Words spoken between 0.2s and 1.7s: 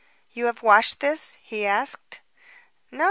"You have washed this?" he